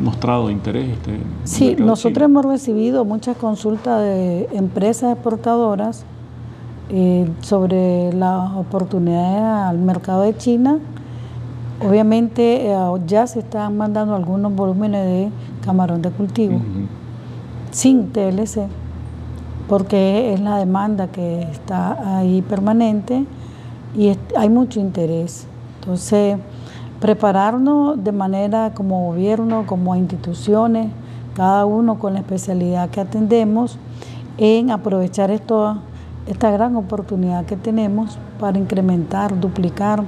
mostrado 0.00 0.50
interés. 0.50 0.90
Este, 0.90 1.20
sí, 1.44 1.76
nosotros 1.78 2.24
hemos 2.24 2.44
recibido 2.44 3.04
muchas 3.04 3.36
consultas 3.36 4.00
de 4.00 4.48
empresas 4.52 5.12
exportadoras 5.12 6.04
eh, 6.88 7.28
sobre 7.40 8.12
las 8.12 8.52
oportunidades 8.52 9.42
al 9.42 9.78
mercado 9.78 10.22
de 10.22 10.36
China. 10.36 10.78
Obviamente 11.86 12.70
eh, 12.70 12.76
ya 13.06 13.26
se 13.26 13.40
están 13.40 13.76
mandando 13.76 14.14
algunos 14.14 14.54
volúmenes 14.54 15.04
de 15.04 15.30
camarón 15.62 16.00
de 16.02 16.10
cultivo 16.10 16.60
sin 17.76 18.10
TLC, 18.10 18.68
porque 19.68 20.32
es 20.32 20.40
la 20.40 20.56
demanda 20.56 21.08
que 21.08 21.42
está 21.42 22.18
ahí 22.18 22.40
permanente 22.40 23.26
y 23.94 24.16
hay 24.36 24.48
mucho 24.48 24.80
interés. 24.80 25.46
Entonces, 25.80 26.38
prepararnos 27.00 28.02
de 28.02 28.12
manera 28.12 28.72
como 28.74 29.06
gobierno, 29.06 29.64
como 29.66 29.94
instituciones, 29.96 30.88
cada 31.34 31.66
uno 31.66 31.98
con 31.98 32.14
la 32.14 32.20
especialidad 32.20 32.88
que 32.90 33.00
atendemos, 33.00 33.78
en 34.38 34.70
aprovechar 34.70 35.30
esto, 35.30 35.78
esta 36.26 36.50
gran 36.50 36.76
oportunidad 36.76 37.44
que 37.44 37.56
tenemos 37.56 38.18
para 38.40 38.58
incrementar, 38.58 39.38
duplicar 39.38 40.02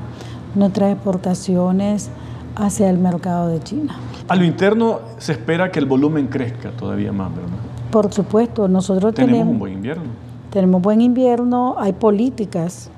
nuestras 0.54 0.92
exportaciones 0.92 2.10
hacia 2.56 2.90
el 2.90 2.98
mercado 2.98 3.48
de 3.48 3.60
China. 3.60 3.96
A 4.28 4.36
lo 4.36 4.44
interno 4.44 5.00
se 5.18 5.32
espera 5.32 5.70
que 5.70 5.78
el 5.78 5.86
volumen 5.86 6.26
crezca 6.26 6.70
todavía 6.70 7.12
más, 7.12 7.30
¿verdad? 7.34 7.56
Por 7.90 8.12
supuesto, 8.12 8.68
nosotros 8.68 9.14
tenemos, 9.14 9.32
tenemos 9.38 9.52
un 9.52 9.58
buen 9.58 9.72
invierno. 9.74 10.04
Tenemos 10.50 10.82
buen 10.82 11.00
invierno, 11.00 11.76
hay 11.78 11.92
políticas, 11.92 12.90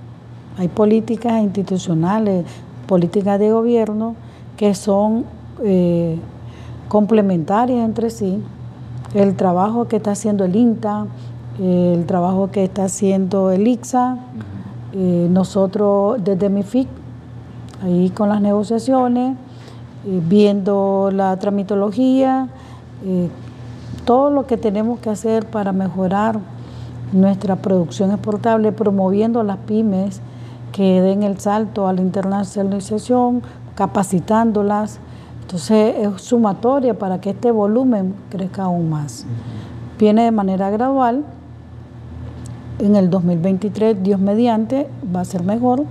hay 0.58 0.68
políticas 0.68 1.40
institucionales, 1.42 2.44
políticas 2.90 3.38
de 3.38 3.52
gobierno 3.52 4.16
que 4.56 4.74
son 4.74 5.24
eh, 5.62 6.18
complementarias 6.88 7.84
entre 7.84 8.10
sí. 8.10 8.42
El 9.14 9.36
trabajo 9.36 9.86
que 9.86 9.94
está 9.94 10.10
haciendo 10.10 10.44
el 10.44 10.56
INTA, 10.56 11.06
el 11.60 12.04
trabajo 12.06 12.50
que 12.50 12.64
está 12.64 12.86
haciendo 12.86 13.52
el 13.52 13.68
ICSA, 13.68 14.18
eh, 14.92 15.28
nosotros 15.30 16.18
desde 16.24 16.48
MIFIC, 16.48 16.88
ahí 17.84 18.10
con 18.10 18.28
las 18.28 18.40
negociaciones, 18.40 19.36
eh, 20.06 20.20
viendo 20.28 21.10
la 21.12 21.36
tramitología, 21.38 22.48
todo 24.04 24.30
lo 24.30 24.46
que 24.46 24.56
tenemos 24.56 24.98
que 24.98 25.10
hacer 25.10 25.46
para 25.46 25.72
mejorar 25.72 26.40
nuestra 27.12 27.54
producción 27.54 28.10
exportable, 28.10 28.72
promoviendo 28.72 29.44
las 29.44 29.58
pymes, 29.58 30.20
que 30.80 31.02
den 31.02 31.24
el 31.24 31.38
salto 31.38 31.88
a 31.88 31.92
la 31.92 32.00
internacionalización, 32.00 33.42
capacitándolas. 33.74 34.98
Entonces 35.42 35.94
es 35.98 36.22
sumatoria 36.22 36.98
para 36.98 37.20
que 37.20 37.28
este 37.28 37.50
volumen 37.50 38.14
crezca 38.30 38.62
aún 38.62 38.88
más. 38.88 39.26
Viene 39.98 40.22
de 40.24 40.30
manera 40.30 40.70
gradual. 40.70 41.22
En 42.78 42.96
el 42.96 43.10
2023, 43.10 44.02
Dios 44.02 44.18
mediante, 44.18 44.88
va 45.14 45.20
a 45.20 45.26
ser 45.26 45.44
mejor. 45.44 45.84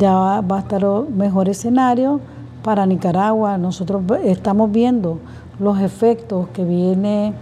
Ya 0.00 0.40
va 0.40 0.56
a 0.56 0.58
estar 0.58 0.84
mejor 1.16 1.48
escenario 1.48 2.20
para 2.64 2.86
Nicaragua. 2.86 3.56
Nosotros 3.56 4.02
estamos 4.24 4.72
viendo 4.72 5.20
los 5.60 5.78
efectos 5.78 6.48
que 6.48 6.64
viene 6.64 7.34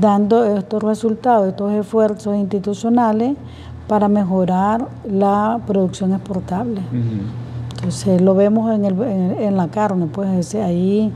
dando 0.00 0.46
estos 0.46 0.82
resultados, 0.82 1.46
estos 1.46 1.72
esfuerzos 1.74 2.34
institucionales 2.36 3.36
para 3.88 4.08
mejorar 4.08 4.88
la 5.08 5.60
producción 5.66 6.12
exportable. 6.12 6.80
Entonces 7.76 8.20
lo 8.20 8.34
vemos 8.34 8.74
en, 8.74 8.84
el, 8.84 9.00
en, 9.02 9.56
la 9.56 9.68
carne, 9.68 10.06
pues 10.06 10.28
ese, 10.30 10.62
ahí 10.62 11.12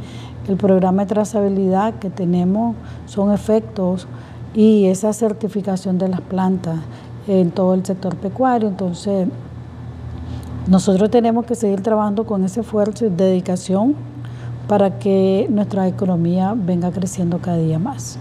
el 0.47 0.57
programa 0.57 1.03
de 1.03 1.09
trazabilidad 1.09 1.95
que 1.95 2.11
tenemos 2.11 2.77
son 3.07 3.33
efectos 3.33 4.07
y 4.55 4.87
esa 4.87 5.13
certificación 5.13 5.99
de 5.99 6.09
las 6.09 6.21
plantas 6.21 6.79
en 7.27 7.51
todo 7.51 7.75
el 7.75 7.85
sector 7.85 8.17
pecuario. 8.17 8.69
Entonces 8.69 9.29
nosotros 10.69 11.11
tenemos 11.11 11.47
que 11.47 11.55
seguir 11.55 11.83
trabajando 11.83 12.25
con 12.25 12.45
ese 12.45 12.61
esfuerzo 12.61 13.07
y 13.07 13.11
dedicación 13.11 13.95
para 14.69 14.99
que 14.99 15.49
nuestra 15.51 15.89
economía 15.89 16.55
venga 16.57 16.93
creciendo 16.93 17.39
cada 17.39 17.57
día 17.57 17.79
más. 17.79 18.19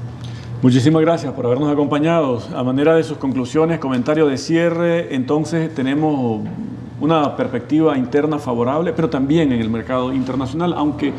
Muchísimas 0.62 1.02
gracias 1.02 1.32
por 1.32 1.46
habernos 1.46 1.72
acompañado. 1.72 2.42
A 2.54 2.64
manera 2.64 2.94
de 2.94 3.04
sus 3.04 3.18
conclusiones, 3.18 3.80
comentario 3.80 4.28
de 4.28 4.38
cierre, 4.38 5.16
entonces 5.16 5.74
tenemos 5.74 6.42
una 7.00 7.38
perspectiva 7.38 7.98
interna 7.98 8.40
favorable, 8.40 8.92
pero 8.92 9.10
también 9.10 9.54
en 9.54 9.62
el 9.62 9.70
mercado 9.70 10.12
internacional, 10.12 10.74
aunque 10.74 11.14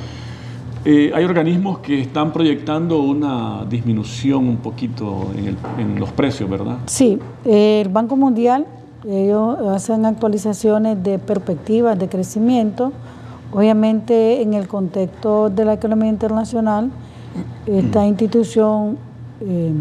eh, 0.85 1.11
hay 1.15 1.25
organismos 1.25 1.79
que 1.79 2.03
están 2.03 2.35
proyectando 2.35 3.01
una 3.01 3.65
disminución 3.65 4.47
un 4.47 4.59
poquito 4.59 5.31
en, 5.79 5.99
los 5.99 6.13
precios, 6.13 6.51
¿verdad? 6.51 6.77
Sí, 6.85 7.19
el 7.47 7.89
Banco 7.89 8.17
Mundial, 8.17 8.67
ellos 9.09 9.57
hacen 9.69 10.05
actualizaciones 10.05 11.03
de 11.03 11.19
perspectivas 11.19 11.99
de 11.99 12.11
crecimiento, 12.11 12.93
obviamente 13.53 14.43
en 14.43 14.53
el 14.53 14.69
contexto 14.69 15.49
de 15.49 15.65
la 15.65 15.73
economía 15.73 16.11
internacional, 16.11 16.91
esta 17.67 18.07
institución 18.07 18.99
eh, 19.41 19.73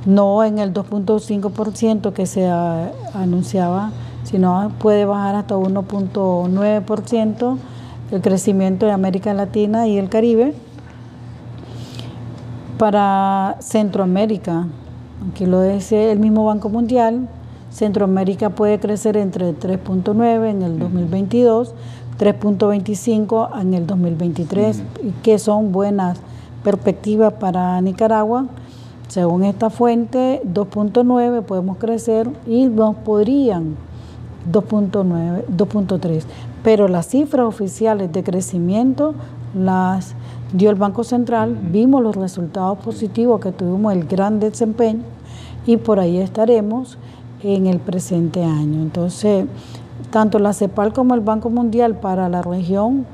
no 0.06 0.44
en 0.44 0.58
el 0.58 0.72
2.5% 0.72 2.12
que 2.12 2.26
se 2.26 2.48
anunciaba, 2.48 3.90
sino 4.24 4.72
puede 4.78 5.04
bajar 5.04 5.34
hasta 5.34 5.56
1.9% 5.56 7.58
el 8.10 8.20
crecimiento 8.20 8.86
de 8.86 8.92
América 8.92 9.34
Latina 9.34 9.86
y 9.86 9.98
el 9.98 10.08
Caribe. 10.08 10.54
Para 12.78 13.56
Centroamérica, 13.60 14.66
aquí 15.30 15.46
lo 15.46 15.62
dice 15.62 16.12
el 16.12 16.18
mismo 16.18 16.44
Banco 16.44 16.68
Mundial, 16.68 17.28
Centroamérica 17.76 18.48
puede 18.48 18.80
crecer 18.80 19.18
entre 19.18 19.54
3.9 19.54 20.48
en 20.48 20.62
el 20.62 20.78
2022, 20.78 21.74
3.25 22.18 23.60
en 23.60 23.74
el 23.74 23.86
2023, 23.86 24.82
que 25.22 25.38
son 25.38 25.72
buenas 25.72 26.18
perspectivas 26.64 27.34
para 27.34 27.78
Nicaragua. 27.82 28.46
Según 29.08 29.44
esta 29.44 29.68
fuente, 29.68 30.40
2.9 30.46 31.42
podemos 31.42 31.76
crecer 31.76 32.30
y 32.46 32.64
nos 32.64 32.96
podrían 32.96 33.76
2.9, 34.50 35.44
2.3. 35.46 36.22
Pero 36.64 36.88
las 36.88 37.08
cifras 37.08 37.44
oficiales 37.44 38.10
de 38.10 38.24
crecimiento 38.24 39.14
las 39.54 40.14
dio 40.54 40.70
el 40.70 40.76
Banco 40.76 41.04
Central, 41.04 41.58
vimos 41.70 42.02
los 42.02 42.16
resultados 42.16 42.78
positivos 42.78 43.38
que 43.38 43.52
tuvimos, 43.52 43.92
el 43.92 44.06
gran 44.06 44.40
desempeño, 44.40 45.02
y 45.66 45.76
por 45.76 46.00
ahí 46.00 46.16
estaremos 46.16 46.96
en 47.54 47.66
el 47.66 47.78
presente 47.78 48.42
año. 48.42 48.82
Entonces, 48.82 49.46
tanto 50.10 50.38
la 50.38 50.52
CEPAL 50.52 50.92
como 50.92 51.14
el 51.14 51.20
Banco 51.20 51.50
Mundial 51.50 51.96
para 51.96 52.28
la 52.28 52.42
región 52.42 53.06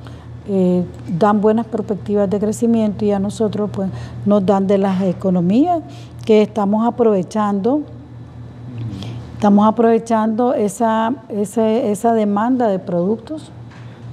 eh, 0.49 0.85
dan 1.19 1.41
buenas 1.41 1.67
perspectivas 1.67 2.29
de 2.29 2.41
crecimiento 2.41 3.05
y 3.05 3.13
a 3.13 3.19
nosotros 3.19 3.71
pues, 3.73 3.91
nos 4.27 4.45
dan 4.45 4.67
de 4.67 4.79
las 4.79 5.03
economías 5.03 5.83
que 6.25 6.43
estamos 6.43 6.87
aprovechando. 6.87 7.83
Estamos 9.35 9.67
aprovechando 9.67 10.55
esa, 10.55 11.15
esa, 11.29 12.15
demanda 12.15 12.69
de 12.69 12.79
productos 12.79 13.51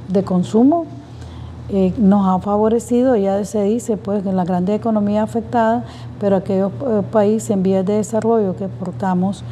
de 0.08 0.24
consumo 0.24 0.86
eh, 1.72 1.94
nos 2.00 2.28
ha 2.28 2.40
favorecido, 2.40 3.16
ya 3.16 3.46
se 3.46 3.62
dice, 3.62 3.96
pues 3.96 4.26
en 4.26 4.36
la 4.36 4.44
grande 4.44 4.74
economía 4.74 5.22
afectada, 5.22 5.86
pero 6.20 6.38
aquellos 6.38 6.72
eh, 6.82 7.04
países 7.12 7.52
en 7.52 7.62
vías 7.62 7.86
de 7.86 7.94
desarrollo 7.94 8.56
que 8.56 8.66
exportamos 8.66 9.44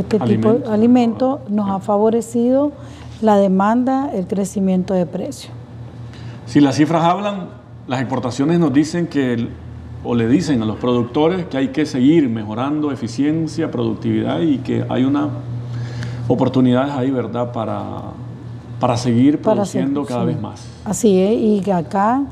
este 0.00 0.18
tipo 0.18 0.52
de 0.54 0.72
alimentos, 0.72 1.40
nos 1.48 1.70
ha 1.70 1.80
favorecido 1.80 2.72
la 3.20 3.36
demanda, 3.36 4.10
el 4.12 4.26
crecimiento 4.26 4.94
de 4.94 5.06
precios. 5.06 5.52
Si 6.46 6.60
las 6.60 6.76
cifras 6.76 7.04
hablan, 7.04 7.48
las 7.86 8.00
exportaciones 8.00 8.58
nos 8.58 8.72
dicen 8.72 9.06
que, 9.06 9.48
o 10.02 10.14
le 10.14 10.28
dicen 10.28 10.62
a 10.62 10.66
los 10.66 10.76
productores 10.76 11.46
que 11.46 11.56
hay 11.56 11.68
que 11.68 11.86
seguir 11.86 12.28
mejorando 12.28 12.92
eficiencia, 12.92 13.70
productividad 13.70 14.40
y 14.40 14.58
que 14.58 14.84
hay 14.88 15.04
una 15.04 15.28
oportunidades 16.28 16.92
ahí, 16.94 17.10
¿verdad?, 17.10 17.52
para 17.52 18.14
para 18.84 18.98
seguir 18.98 19.40
produciendo 19.40 20.04
cada 20.04 20.24
vez 20.24 20.38
más. 20.38 20.66
Así 20.84 21.18
es, 21.18 21.40
y 21.40 21.60
que 21.62 21.72
acá 21.72 22.22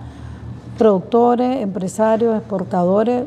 productores, 0.76 1.62
empresarios, 1.62 2.36
exportadores 2.36 3.24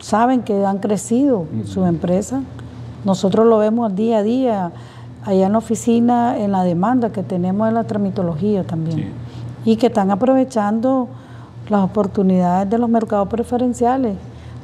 saben 0.00 0.42
que 0.42 0.64
han 0.64 0.78
crecido 0.78 1.46
sus 1.64 1.86
empresas. 1.86 2.42
Nosotros 3.06 3.46
lo 3.46 3.58
vemos 3.58 3.94
día 3.94 4.18
a 4.18 4.22
día 4.24 4.72
allá 5.24 5.46
en 5.46 5.52
la 5.52 5.58
oficina, 5.58 6.36
en 6.38 6.50
la 6.50 6.64
demanda 6.64 7.12
que 7.12 7.22
tenemos 7.22 7.68
en 7.68 7.74
la 7.74 7.84
tramitología 7.84 8.64
también. 8.64 9.12
Y 9.64 9.76
que 9.76 9.86
están 9.86 10.10
aprovechando 10.10 11.08
las 11.68 11.84
oportunidades 11.84 12.68
de 12.68 12.78
los 12.78 12.90
mercados 12.90 13.28
preferenciales, 13.28 14.16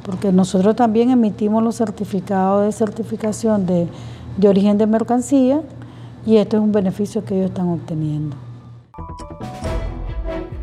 porque 0.05 0.33
nosotros 0.33 0.75
también 0.75 1.09
emitimos 1.09 1.63
los 1.63 1.77
certificados 1.77 2.65
de 2.65 2.73
certificación 2.73 3.65
de, 3.65 3.87
de 4.35 4.47
origen 4.49 4.77
de 4.77 4.87
mercancía 4.87 5.61
y 6.25 6.35
esto 6.35 6.57
es 6.57 6.63
un 6.63 6.73
beneficio 6.73 7.23
que 7.23 7.35
ellos 7.35 7.49
están 7.49 7.69
obteniendo. 7.69 8.35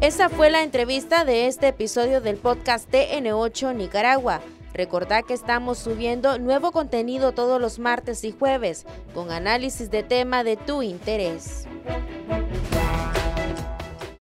Esa 0.03 0.29
fue 0.29 0.51
la 0.51 0.63
entrevista 0.63 1.25
de 1.25 1.47
este 1.47 1.69
episodio 1.69 2.21
del 2.21 2.37
podcast 2.37 2.93
TN8 2.93 3.75
Nicaragua. 3.75 4.41
Recordad 4.73 5.25
que 5.25 5.35
estamos 5.35 5.79
subiendo 5.79 6.39
nuevo 6.39 6.73
contenido 6.73 7.33
todos 7.33 7.61
los 7.61 7.79
martes 7.79 8.25
y 8.25 8.33
jueves 8.33 8.87
con 9.15 9.31
análisis 9.31 9.91
de 9.91 10.03
tema 10.03 10.45
de 10.45 10.57
tu 10.57 10.83
interés. 10.83 11.67